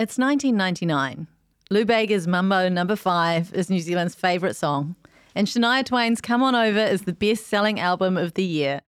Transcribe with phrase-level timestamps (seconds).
[0.00, 1.26] It's 1999.
[1.68, 4.96] Lou Bega's Mambo Number 5 is New Zealand's favourite song,
[5.34, 8.80] and Shania Twain's Come On Over is the best selling album of the year.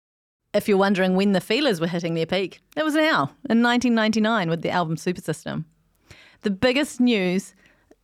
[0.54, 4.48] If you're wondering when the feelers were hitting their peak, it was now, in 1999,
[4.50, 5.64] with the album Super System.
[6.42, 7.56] The biggest news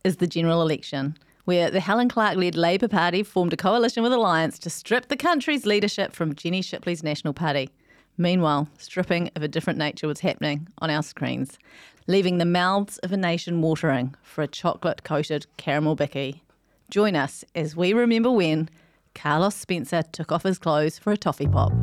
[0.03, 4.11] is the general election where the Helen Clark led Labour Party formed a coalition with
[4.11, 7.69] Alliance to strip the country's leadership from Jenny Shipley's National Party.
[8.17, 11.59] Meanwhile, stripping of a different nature was happening on our screens,
[12.07, 16.43] leaving the mouths of a nation watering for a chocolate coated caramel bicky.
[16.89, 18.69] Join us as we remember when
[19.13, 21.73] Carlos Spencer took off his clothes for a toffee pop.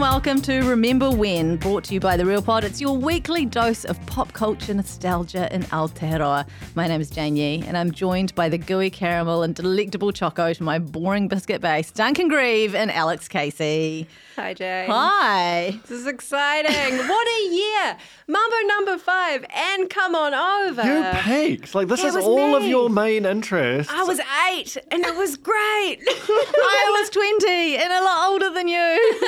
[0.00, 2.64] And welcome to Remember When, brought to you by The Real Pod.
[2.64, 6.48] It's your weekly dose of pop culture nostalgia in Aotearoa.
[6.74, 10.54] My name is Jane Yee, and I'm joined by the gooey caramel and delectable choco
[10.54, 14.06] to my boring biscuit base, Duncan Greive and Alex Casey.
[14.36, 14.88] Hi, Jane.
[14.88, 15.78] Hi.
[15.86, 16.96] This is exciting.
[17.08, 17.96] what a year.
[18.26, 20.82] Mambo number five and come on over.
[20.82, 21.74] You peaked.
[21.74, 23.92] Like, this It is was all of your main interests.
[23.92, 24.18] I was
[24.50, 25.98] eight and it was great.
[26.08, 29.20] I was 20 and a lot older than you.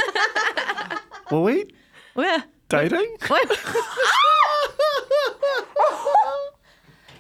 [1.31, 1.65] Were we
[2.15, 2.45] Where?
[2.69, 3.17] dating?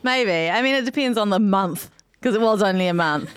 [0.03, 0.51] Maybe.
[0.51, 3.31] I mean, it depends on the month because it was only a month.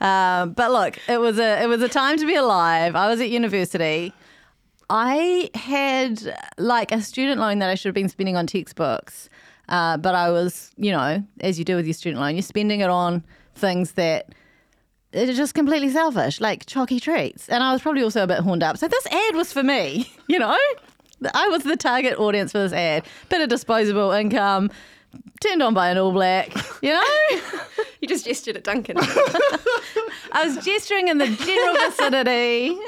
[0.00, 2.94] Um, but look, it was a it was a time to be alive.
[2.96, 4.12] I was at university.
[4.88, 9.28] I had like a student loan that I should have been spending on textbooks,
[9.68, 12.80] uh, but I was, you know, as you do with your student loan, you're spending
[12.80, 14.34] it on things that
[15.14, 17.48] are just completely selfish, like chalky treats.
[17.48, 18.78] And I was probably also a bit horned up.
[18.78, 20.56] So this ad was for me, you know.
[21.34, 23.04] I was the target audience for this ad.
[23.28, 24.70] Bit of disposable income,
[25.40, 27.02] turned on by an all black, you know?
[28.00, 28.96] you just gestured at Duncan.
[29.00, 32.78] I was gesturing in the general vicinity.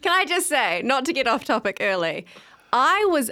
[0.00, 2.26] Can I just say, not to get off topic early,
[2.72, 3.30] I was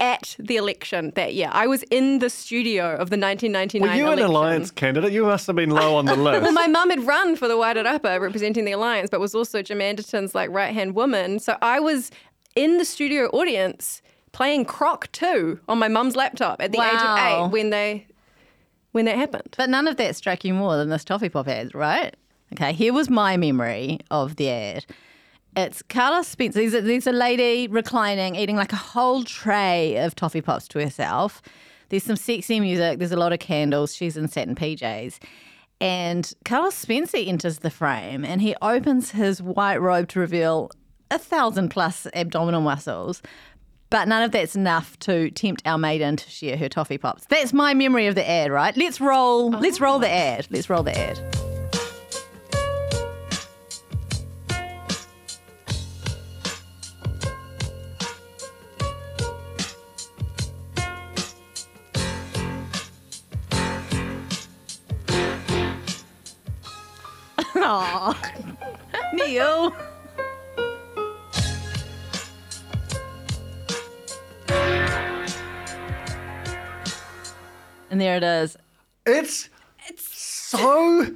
[0.00, 1.48] at the election that year.
[1.52, 5.12] I was in the studio of the 1999 Were you an alliance candidate?
[5.12, 6.42] You must have been low on the list.
[6.42, 9.80] Well, my mum had run for the Wairarapa representing the Alliance, but was also Jim
[9.80, 11.38] Anderton's like right hand woman.
[11.38, 12.10] So I was
[12.54, 17.18] in the studio audience playing Croc 2 on my mum's laptop at the age of
[17.18, 18.06] eight when they
[18.92, 19.54] when that happened.
[19.56, 22.14] But none of that struck you more than this toffee pop ad, right?
[22.52, 24.86] Okay, here was my memory of the ad.
[25.58, 26.60] It's Carlos Spencer.
[26.60, 30.78] There's a, there's a lady reclining, eating like a whole tray of toffee pops to
[30.78, 31.42] herself.
[31.88, 33.00] There's some sexy music.
[33.00, 33.92] There's a lot of candles.
[33.92, 35.18] She's in satin PJs.
[35.80, 40.70] And Carlos Spencer enters the frame and he opens his white robe to reveal
[41.10, 43.20] a thousand plus abdominal muscles.
[43.90, 47.26] But none of that's enough to tempt our maiden to share her toffee pops.
[47.26, 48.76] That's my memory of the ad, right?
[48.76, 49.50] Let's roll.
[49.50, 50.10] Let's roll the oh.
[50.10, 50.46] ad.
[50.50, 51.47] Let's roll the ad.
[69.28, 69.74] Neil.
[77.90, 78.56] And there it is.
[79.06, 79.48] it is.
[79.86, 81.14] It's so.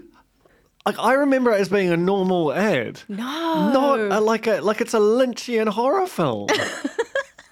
[0.87, 3.70] Like I remember it as being a normal ad, No.
[3.73, 6.49] not a, like a like it's a Lynchian horror film.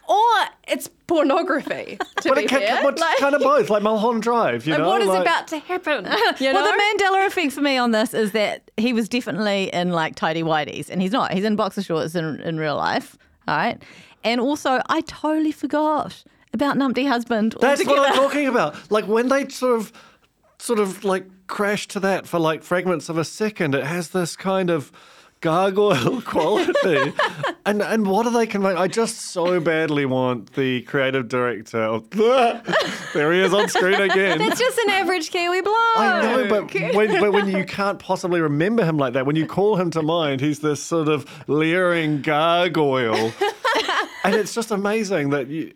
[0.09, 2.83] Or it's pornography, to but be it can, fair.
[2.83, 4.67] but Like- kind of both, like Mulholland Drive.
[4.67, 6.05] You like, know, what is like, about to happen?
[6.41, 6.63] You know?
[6.63, 10.15] Well, the Mandela effect for me on this is that he was definitely in like
[10.15, 11.33] tidy whities, and he's not.
[11.33, 13.17] He's in boxer shorts in, in real life.
[13.49, 13.83] All right.
[14.23, 16.23] And also, I totally forgot
[16.53, 17.57] about Numpty Husband.
[17.61, 18.91] That's what I'm talking about.
[18.91, 19.93] Like when they sort of,
[20.59, 23.75] sort of like crash to that for like fragments of a second.
[23.75, 24.93] It has this kind of
[25.41, 27.13] gargoyle quality.
[27.67, 28.77] and and what are they conveying?
[28.77, 34.39] I just so badly want the creative director of there he is on screen again.
[34.39, 35.75] That's just an average Kiwi bloke.
[35.97, 39.47] I know, but when, but when you can't possibly remember him like that, when you
[39.47, 43.33] call him to mind, he's this sort of leering gargoyle.
[44.25, 45.73] and it's just amazing that you,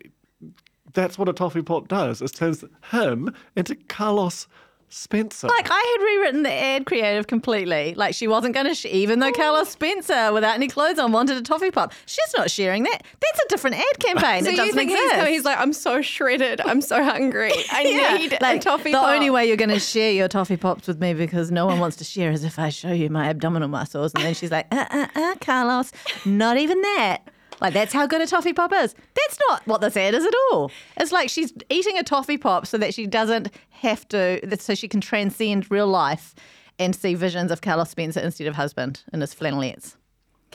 [0.93, 2.21] that's what a toffee pop does.
[2.21, 4.47] It turns him into Carlos
[4.95, 5.47] Spencer.
[5.47, 7.93] Like I had rewritten the ad creative completely.
[7.95, 11.37] Like she wasn't going to, sh- even though Carlos Spencer, without any clothes on, wanted
[11.37, 11.93] a toffee pop.
[12.05, 12.99] She's not sharing that.
[13.03, 14.43] That's a different ad campaign.
[14.43, 15.15] so it you doesn't think he's, exist.
[15.15, 16.61] coming, he's like, I'm so shredded.
[16.61, 17.51] I'm so hungry.
[17.71, 19.01] I Yeah, need like, a toffee pop.
[19.01, 19.15] The pop.
[19.15, 21.97] only way you're going to share your toffee pops with me because no one wants
[21.97, 24.13] to share is if I show you my abdominal muscles.
[24.15, 25.91] And then she's like, uh, uh, uh, Carlos,
[26.25, 27.19] not even that.
[27.65, 28.93] Like that's how good a toffee pop is.
[29.15, 30.71] That's not what this ad is at all.
[30.97, 34.87] It's like she's eating a toffee pop so that she doesn't have to, so she
[34.87, 36.35] can transcend real life
[36.77, 39.95] and see visions of Carlos Spencer instead of husband in his flannelettes.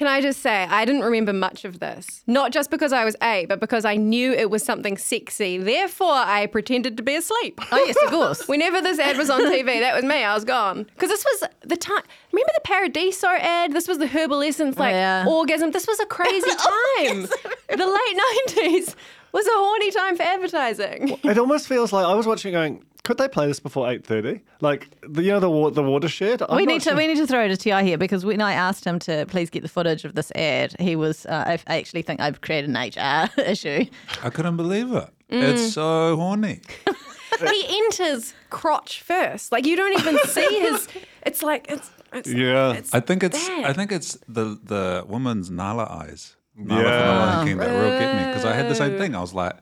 [0.01, 2.23] Can I just say, I didn't remember much of this.
[2.27, 5.59] Not just because I was eight, but because I knew it was something sexy.
[5.59, 7.61] Therefore, I pretended to be asleep.
[7.71, 8.49] Oh yes, of course.
[8.49, 10.25] Whenever this ad was on TV, that was me.
[10.25, 10.85] I was gone.
[10.85, 12.01] Because this was the time.
[12.33, 13.75] Remember the Paradiso ad?
[13.75, 15.27] This was the Herbal Essence, like Yeah.
[15.29, 15.71] orgasm.
[15.73, 17.29] This was a crazy oh, time.
[17.77, 18.95] the late 90s
[19.33, 21.19] was a horny time for advertising.
[21.25, 24.41] it almost feels like I was watching going, could they play this before 8.30?
[24.61, 26.43] Like, the, you know, the, wa- the watershed?
[26.49, 28.41] I'm we need sure- to we need to throw it a TI here because when
[28.41, 31.59] I asked him to please get the footage of this ad, he was uh, I,
[31.67, 33.87] I actually think I've created an HR issue.
[34.23, 35.09] I couldn't believe it.
[35.31, 35.43] Mm.
[35.43, 36.61] It's so horny.
[37.41, 39.53] he enters crotch first.
[39.53, 40.89] Like you don't even see his.
[41.23, 41.91] It's like it's.
[42.15, 42.73] it's Yeah.
[42.73, 43.65] It's I think it's bad.
[43.67, 46.35] I think it's the the woman's Nala eyes.
[46.57, 46.99] Nala Yeah.
[46.99, 49.15] from the Lion King that real get me because I had the same thing.
[49.15, 49.53] I was like,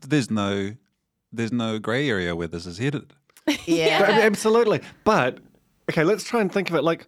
[0.00, 0.74] there's no
[1.32, 3.12] there's no grey area where this is headed.
[3.66, 4.02] Yeah.
[4.06, 4.80] Ab- Absolutely.
[5.04, 5.38] But,
[5.90, 6.84] okay, let's try and think of it.
[6.84, 7.06] Like,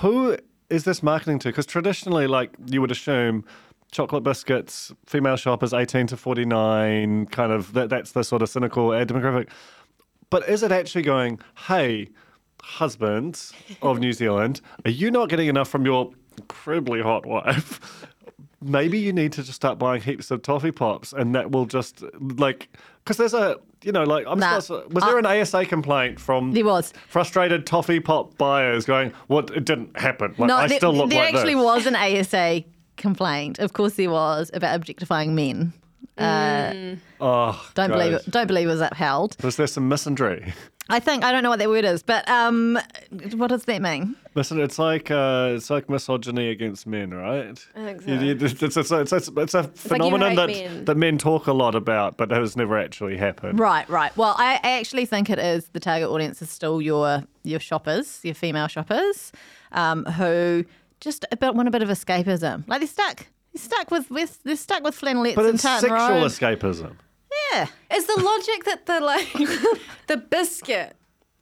[0.00, 0.36] who
[0.70, 1.48] is this marketing to?
[1.50, 3.44] Because traditionally, like, you would assume
[3.92, 8.92] chocolate biscuits, female shoppers 18 to 49, kind of, that, that's the sort of cynical
[8.92, 9.48] ad demographic.
[10.30, 11.38] But is it actually going,
[11.68, 12.08] hey,
[12.60, 18.04] husbands of New Zealand, are you not getting enough from your incredibly hot wife?
[18.60, 22.02] Maybe you need to just start buying heaps of toffee pops, and that will just
[22.20, 22.68] like
[23.04, 24.58] because there's a you know like I'm Nah.
[24.58, 26.92] supposed to- was there uh, an ASA complaint from There was.
[27.08, 29.50] frustrated toffee pop buyers going, "What?
[29.50, 30.34] It didn't happen.
[30.38, 31.14] Like, No, I there, still look like that.
[31.14, 32.64] there like actually this." was an ASA
[32.96, 33.60] complaint.
[33.60, 35.72] Of course, there was about objectifying men.
[36.16, 38.30] Uh, Oh, don't believe it.
[38.30, 39.36] Don't believe it was upheld.
[39.42, 40.52] Was there some misandry?
[40.90, 42.78] I think I don't know what that word is, but um,
[43.34, 44.16] what does that mean?
[44.34, 47.58] Listen, it's like uh, it's like misogyny against men, right?
[47.76, 48.10] I think so.
[48.12, 50.84] You- you- It's, it's, it's, it's, it's, it's a like phenomenon hate that men.
[50.86, 53.58] that men talk a lot about, but it has never actually happened.
[53.60, 54.16] Right, right.
[54.16, 58.20] Well, I, I actually think it is the target audience is still your your shoppers,
[58.22, 59.30] your female shoppers,
[59.72, 60.64] um, who
[61.00, 62.66] just about want a bit of escapism.
[62.66, 63.26] Like they're stuck.
[63.54, 66.38] They're stuck with, with they're stuck with flannelettes But and it's tartan sexual robes.
[66.38, 66.96] escapism.
[67.52, 67.66] Yeah.
[67.94, 69.32] Is the logic that the like
[70.06, 70.94] the biscuit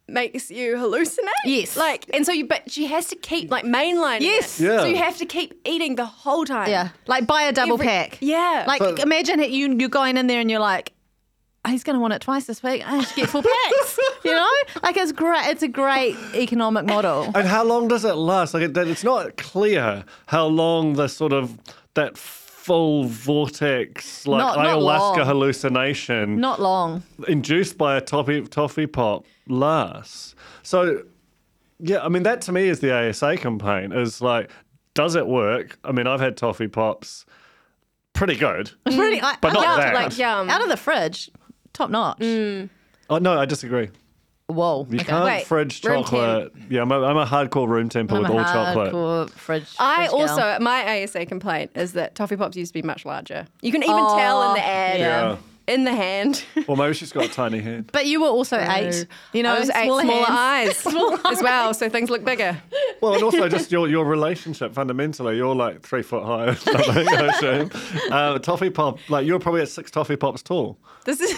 [0.07, 1.27] makes you hallucinate?
[1.45, 1.75] Yes.
[1.75, 4.21] Like, and so you, but she has to keep like mainlining.
[4.21, 4.59] Yes.
[4.59, 4.65] It.
[4.65, 4.79] Yeah.
[4.79, 6.69] So you have to keep eating the whole time.
[6.69, 8.17] Yeah, like buy a double Every- pack.
[8.21, 8.63] Yeah.
[8.67, 10.93] Like But- imagine it, you you're going in there and you're like,
[11.65, 12.87] oh, he's going to want it twice this week.
[12.87, 13.99] I have to get full packs.
[14.23, 14.49] you know,
[14.83, 15.45] like it's great.
[15.47, 17.29] It's a great economic model.
[17.35, 18.53] And how long does it last?
[18.53, 21.57] Like, it, it's not clear how long the sort of
[21.97, 25.25] that full vortex, like Not- not ayahuasca long.
[25.25, 27.03] hallucination Not long.
[27.27, 30.35] induced by a toffee toffee pop lasts.
[30.63, 31.03] So,
[31.79, 33.93] yeah, I mean that to me is the ASA complaint.
[33.93, 34.49] Is like,
[34.95, 35.77] does it work?
[35.83, 37.25] I mean, I've had toffee pops,
[38.13, 38.71] pretty good.
[38.85, 38.95] Mm.
[38.97, 39.93] Pretty, I, But not I- that.
[39.93, 40.49] like yum.
[40.49, 41.29] Out of the fridge,
[41.73, 42.19] top notch.
[42.19, 42.69] Mm.
[43.09, 43.89] Oh no, I disagree.
[44.47, 44.87] Whoa.
[44.89, 45.03] You okay.
[45.05, 46.53] can't Wait, fridge room chocolate.
[46.69, 48.93] Yeah, I'm a, I'm a hardcore room temper I'm with a all chocolate.
[48.93, 50.19] hardcore Fridge, I fridge girl.
[50.21, 53.45] also my ASA complaint is that toffee pops used to be much larger.
[53.61, 55.37] You can even tell in the ad, yeah.
[55.67, 56.45] in the hand.
[56.65, 57.89] Or maybe she's got a tiny head.
[57.91, 59.05] But you were also eight.
[59.33, 60.85] You know, I was eight smaller, smaller hands.
[60.85, 62.57] eyes as well, so things look bigger.
[63.01, 65.35] Well, and also just your, your relationship fundamentally.
[65.35, 67.71] You're like three foot high or something, I assume.
[68.09, 70.77] Uh, toffee pop, like you're probably at six toffee pops tall.
[71.03, 71.37] This is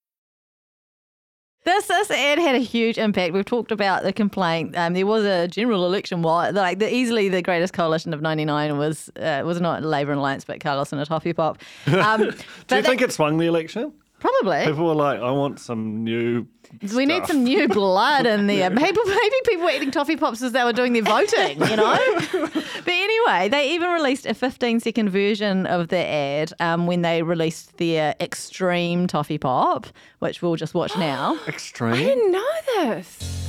[1.63, 3.33] This this ad had a huge impact.
[3.33, 4.75] We've talked about the complaint.
[4.75, 6.23] Um, there was a general election.
[6.23, 10.19] Why, like the, easily the greatest coalition of '99 was uh, was not Labor and
[10.19, 11.59] Alliance, but Carlos and a toffee pop.
[11.87, 12.21] Um,
[12.67, 13.93] Do you think that- it swung the election?
[14.19, 16.47] probably People were like, I want some new.
[16.95, 18.69] We need some new blood in there.
[18.69, 21.59] Maybe maybe people were eating toffee pops as they were doing their voting.
[21.61, 22.19] You know.
[22.31, 27.23] but anyway, they even released a 15 second version of the ad um, when they
[27.23, 29.87] released their extreme toffee pop,
[30.19, 31.37] which we'll just watch now.
[31.47, 31.93] Extreme.
[31.93, 33.41] I didn't know this.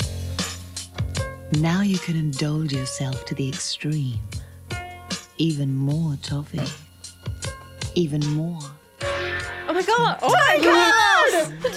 [1.61, 4.19] Now you can indulge yourself to the extreme.
[5.39, 6.61] Even more toffee.
[7.95, 8.61] Even more.
[9.69, 10.19] Oh my god!
[10.23, 10.63] Oh my god!
[10.63, 11.63] Two Carlos!
[11.63, 11.71] To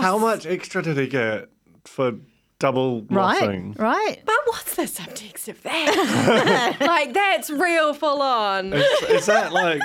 [0.00, 0.04] Carlos.
[0.04, 1.48] How much extra did he get
[1.84, 2.12] for
[2.58, 3.78] double Right, mossing?
[3.78, 4.20] right.
[4.24, 6.76] But what's the subtext of that?
[6.80, 8.72] like that's real full on.
[8.72, 9.80] Is, is that like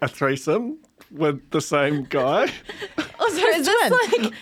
[0.00, 0.78] a threesome
[1.10, 2.50] with the same guy?
[3.18, 4.32] Also, is this like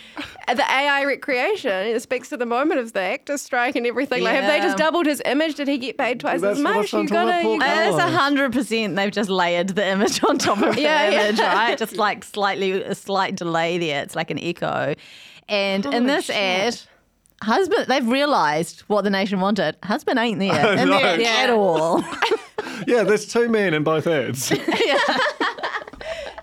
[0.57, 1.71] the AI recreation?
[1.71, 4.23] It speaks to the moment of the actor strike and everything.
[4.23, 5.55] Like, have they just doubled his image?
[5.55, 6.91] Did he get paid twice That's as much?
[6.91, 7.87] trying You to talk about, gotta, Paul you Carlos.
[7.89, 8.15] It's gotta.
[8.15, 8.97] a hundred percent.
[8.97, 11.25] They've just layered the image on top of Yeah, the yeah.
[11.29, 11.79] image, right?
[11.79, 14.03] Just like slightly a slight delay there.
[14.03, 14.95] It's like an echo.
[15.49, 16.37] And in this shit.
[16.37, 16.81] ad,
[17.43, 19.77] husband they've realised what the nation wanted.
[19.83, 20.99] Husband ain't there in No.
[21.01, 21.37] there Yeah.
[21.45, 22.05] at all.
[22.87, 24.51] Yeah, there's two men in both ads.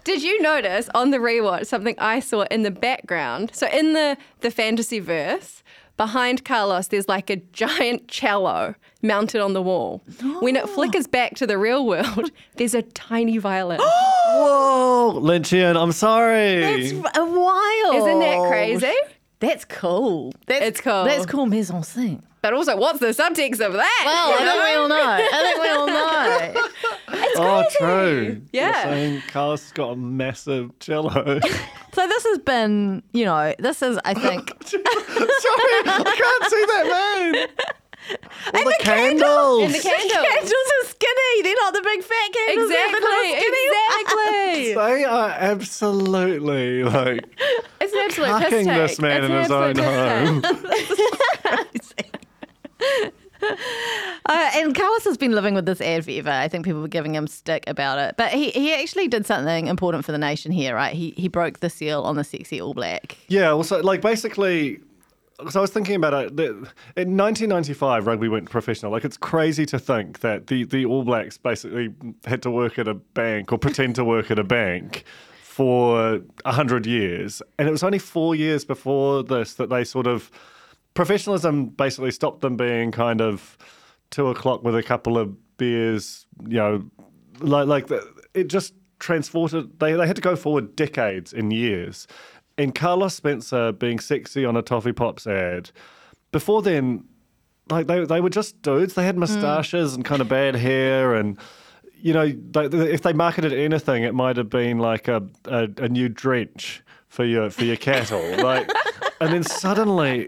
[0.07, 3.51] Did you notice on the rewatch something I saw in the background?
[3.53, 5.63] So in the the fantasy verse,
[5.97, 10.01] behind Carlos, there's like a giant cello mounted on the wall.
[10.39, 10.67] When it oh.
[10.67, 13.81] flickers back to the real world, there's a tiny violin.
[13.83, 16.61] Whoa, Lynchian, I'm sorry.
[16.61, 17.95] That's uh, wild.
[17.95, 18.95] Isn't that crazy?
[19.41, 20.31] That's cool.
[20.45, 21.03] That's, It's cool.
[21.03, 22.21] That's cool mise en scène.
[22.41, 24.03] But also, what's the subtext of that?
[24.05, 25.05] Well, I think we all know.
[25.05, 26.69] I think we all know.
[27.09, 28.41] Oh, true.
[28.51, 28.65] Yeah.
[28.65, 31.39] You're saying Carlos has got a massive cello.
[31.93, 36.85] So this has been, you know, this is, I think, sorry, I can't see that
[37.33, 37.47] man.
[38.53, 39.63] All the, candles.
[39.63, 40.11] And the candles.
[40.13, 41.41] candles are skinny.
[41.41, 42.69] They're not the big fat candles.
[42.69, 44.73] they're the Exactly, exactly.
[44.75, 47.25] They are absolutely like
[47.81, 48.75] It's an absolute piss take.
[48.75, 51.57] this man It's in his own absolute piss take.
[51.57, 51.67] home.
[54.57, 56.29] And Carlos has been living with this ad forever.
[56.31, 59.67] I think people were giving him stick about it, but he, he actually did something
[59.67, 60.93] important for the nation here, right?
[60.95, 63.17] He he broke the seal on the sexy All Black.
[63.27, 64.79] Yeah, well, so like basically,
[65.49, 66.35] so I was thinking about it.
[66.37, 66.49] the-
[66.95, 68.91] In 1995, rugby went professional.
[68.91, 71.93] Like it's crazy to think that the the All Blacks basically
[72.25, 75.03] had to work at a bank or pretend to work at a bank
[75.41, 80.31] for hundred years, and it was only four years before this that they sort of
[80.95, 83.55] professionalism basically stopped them being kind of
[84.09, 86.83] two o'clock with a couple of beers, you know,
[87.39, 89.79] like like the, it just transported.
[89.79, 92.07] They they had to go forward decades and years.
[92.57, 95.69] And Carlos Spencer being sexy on a toffee pops ad.
[96.31, 97.05] Before then,
[97.69, 98.95] like they they were just dudes.
[98.95, 99.19] They had mm.
[99.19, 101.37] moustaches and kind of bad hair and.
[101.99, 105.67] You know, they, they- if they marketed anything, it might have been like a, a,
[105.77, 108.37] a new drench for your for your cattle.
[108.43, 108.69] like,
[109.19, 110.27] and then suddenly,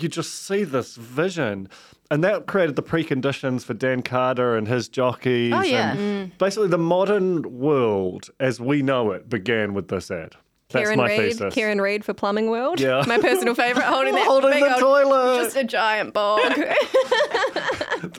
[0.00, 1.68] you just see this vision.
[2.10, 5.52] And that created the preconditions for Dan Carter and his jockeys.
[5.54, 5.94] Oh, yeah.
[5.96, 10.36] and Basically, the modern world as we know it began with this ad.
[10.70, 11.54] That's Kieran my Reid, thesis.
[11.54, 12.80] Kieran Read for Plumbing World.
[12.80, 13.04] Yeah.
[13.06, 15.44] My personal favourite, holding that Holding big the old- toilet.
[15.44, 16.40] Just a giant bog.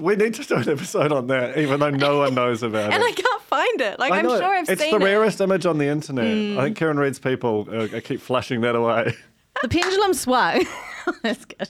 [0.02, 2.94] We need to do an episode on that, even though no one knows about and
[2.94, 2.96] it.
[2.96, 4.00] And I can't find it.
[4.00, 4.38] Like, I I'm know.
[4.38, 5.00] sure I've it's seen the it.
[5.00, 5.06] Hmm.
[5.06, 6.58] rarest image on the internet.
[6.60, 9.16] I think Kieran Read's people uh, keep flashing that away.
[9.62, 10.66] The pendulum swung.
[11.24, 11.70] That's good.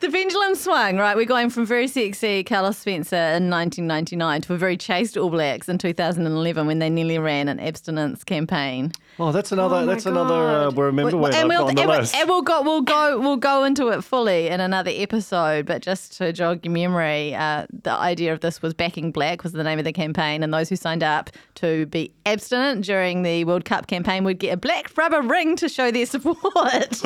[0.00, 1.14] The pendulum swung, right?
[1.14, 5.68] We're going from very sexy Carlos Spencer in 1999 to a very chaste All Blacks
[5.68, 8.92] in 2011 when they nearly ran an abstinence campaign.
[9.18, 9.80] Oh, that's another.
[9.80, 10.34] my that's another.
[10.34, 13.20] Uh, we'll remember when and we'll, on the and we'll- and we'll go, we'll go,
[13.20, 15.66] we'll go into it fully in another episode.
[15.66, 19.52] But just to jog your memory, uh, the idea of this was backing black was
[19.52, 23.44] the name of the campaign, and those who signed up to be abstinent during the
[23.44, 26.38] World Cup campaign would get a black rubber ring to show their support.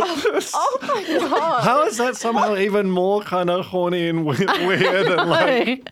[0.57, 1.65] Oh my God.
[1.65, 5.89] How is that somehow even more kind of horny and weird, weird and like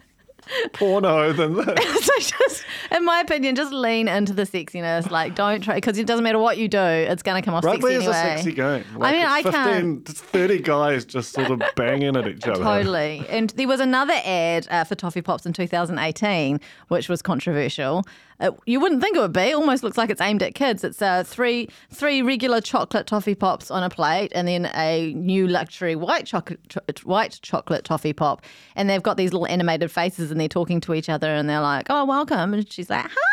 [0.72, 2.04] porno than this?
[2.04, 5.11] so just, in my opinion, just lean into the sexiness.
[5.11, 7.64] Like, don't try because it doesn't matter what you do, it's going to come off
[7.64, 8.16] Rugby sexy is anyway.
[8.16, 8.84] a sexy game.
[9.00, 10.08] I mean, I 15, can't.
[10.08, 12.62] 30 guys just sort of banging at each other.
[12.62, 13.25] Totally.
[13.28, 18.04] And there was another ad uh, for Toffee Pops in 2018, which was controversial.
[18.42, 19.40] Uh, you wouldn't think it would be.
[19.40, 20.82] It Almost looks like it's aimed at kids.
[20.82, 25.46] It's uh, three three regular chocolate toffee pops on a plate, and then a new
[25.46, 28.42] luxury white chocolate white chocolate toffee pop.
[28.75, 31.61] And they've got these little animated faces, and they're talking to each other, and they're
[31.61, 33.32] like, "Oh, welcome!" And she's like, "Hi,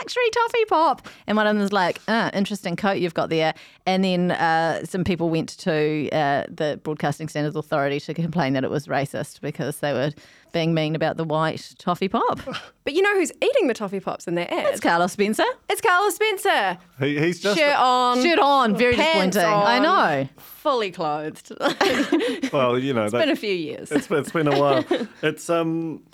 [0.00, 1.08] luxury toffee pop.
[1.26, 3.54] And one of them was like, uh, interesting coat you've got there.
[3.86, 8.64] And then uh, some people went to uh, the Broadcasting Standards Authority to complain that
[8.64, 10.12] it was racist because they were
[10.52, 12.40] being mean about the white toffee pop.
[12.86, 14.74] But you know who's eating the toffee pops in their ads?
[14.74, 15.42] It's Carlos Spencer.
[15.68, 16.78] It's Carlos Spencer.
[17.00, 18.22] He, he's just Shirt on.
[18.22, 19.66] Shirt on, very pants disappointing.
[19.66, 20.28] I know.
[20.36, 21.50] Fully clothed.
[22.52, 23.90] well, you know, that, It's been a few years.
[23.90, 24.84] it's, it's been a while.
[25.22, 26.04] It's um,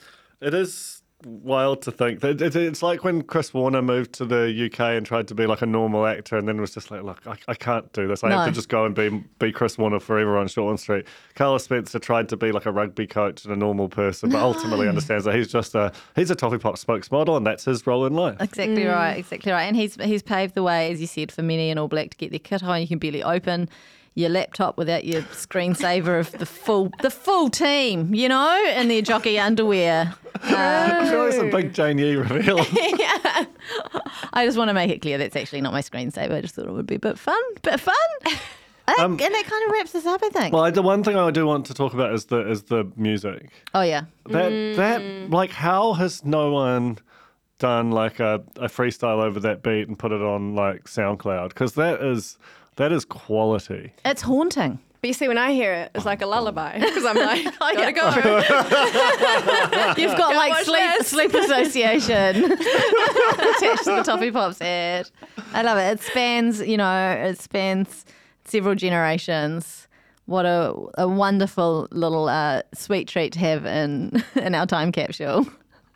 [0.41, 4.71] it is wild to think that it, it's like when Chris Warner moved to the
[4.71, 7.27] UK and tried to be like a normal actor, and then was just like, look,
[7.27, 8.25] I, I can't do this.
[8.25, 11.07] I have to just go and be be Chris Warner forever on Shortland Street.
[11.35, 14.89] Carlos Spencer tried to be like a rugby coach and a normal person, but ultimately
[14.89, 18.15] understands that he's just a he's a toffee pop spokesmodel, and that's his role in
[18.15, 18.37] life.
[18.41, 18.95] Exactly mm.
[18.95, 19.65] right, exactly right.
[19.65, 22.17] And he's he's paved the way, as you said, for many in All Black to
[22.17, 22.81] get their kit on.
[22.81, 23.69] You can barely open
[24.15, 29.03] your laptop without your screensaver of the full the full team, you know, in their
[29.03, 30.15] jockey underwear.
[30.43, 32.59] I feel like it's a big Jane Yee reveal.
[34.33, 36.33] I just want to make it clear that's actually not my screensaver.
[36.33, 37.95] I just thought it would be a bit fun, bit fun.
[38.89, 40.53] I think- and that kind of wraps us up, I think.
[40.55, 43.51] well, the one thing I do want to talk about is the is the music.
[43.75, 45.31] oh yeah, That that mm.
[45.33, 46.99] like how has no one
[47.63, 51.49] done like a, a freestyle over that beat and put it on like SoundCloud?
[51.51, 52.37] Because that is
[52.77, 53.93] that is quality.
[54.05, 54.79] it's haunting.
[55.01, 57.75] But you see, when I hear it, it's like a lullaby because I'm like, Oh,
[57.75, 58.05] gotta go.
[60.03, 61.09] You've got like watch sleep this.
[61.09, 65.11] sleep association attached to the Toffee Pops ad.
[65.55, 65.99] I love it.
[65.99, 68.05] It spans, you know, it spans
[68.45, 69.89] several generations.
[70.27, 75.47] What a, a wonderful little uh, sweet treat to have in in our time capsule.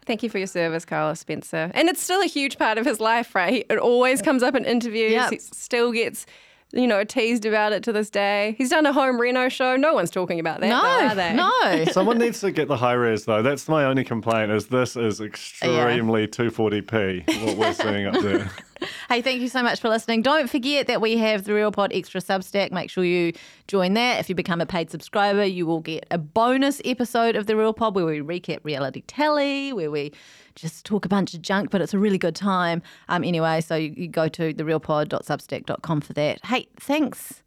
[0.06, 1.70] Thank you for your service, Carlos Spencer.
[1.74, 3.66] And it's still a huge part of his life, right?
[3.68, 5.12] It always comes up in interviews.
[5.12, 5.30] Yep.
[5.32, 6.26] He still gets,
[6.72, 8.54] you know, teased about it to this day.
[8.56, 9.76] He's done a home Reno show.
[9.76, 11.32] No one's talking about that, though, are they?
[11.34, 11.50] No,
[11.84, 11.84] no.
[11.92, 13.42] Someone needs to get the high res though.
[13.42, 14.52] That's my only complaint.
[14.52, 18.50] Is this is extremely 240p what we're seeing up there.
[19.08, 20.22] Hey, thank you so much for listening.
[20.22, 22.72] Don't forget that we have the Real Pod Extra Substack.
[22.72, 23.32] Make sure you
[23.68, 24.18] join that.
[24.18, 27.72] If you become a paid subscriber, you will get a bonus episode of the Real
[27.72, 30.12] Pod where we recap reality telly, where we
[30.56, 32.82] just talk a bunch of junk, but it's a really good time.
[33.08, 36.44] Um, anyway, so you, you go to therealpod.substack.com for that.
[36.44, 37.42] Hey, thanks,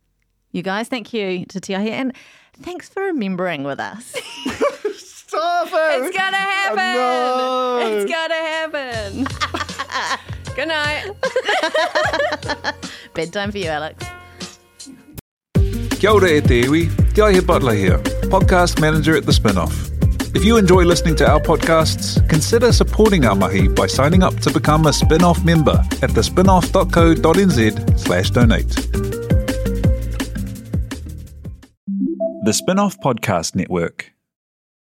[0.53, 0.87] you guys.
[0.87, 2.15] Thank you to Te Aihe, and
[2.61, 4.15] thanks for remembering with us.
[5.29, 6.05] Stop it!
[6.05, 6.75] It's gonna happen.
[6.77, 7.79] No.
[7.83, 10.19] It's gonna happen.
[10.59, 11.11] Good night.
[13.13, 14.05] Bedtime for you, Alex.
[15.99, 19.71] Kia ora e te iwi, Te Aihe Butler here, podcast manager at The Spinoff.
[20.35, 24.51] If you enjoy listening to our podcasts, consider supporting our mahi by signing up to
[24.51, 28.75] become a spin-off member at thespinoff.co.nz slash donate.
[32.43, 34.11] The Spinoff Podcast Network.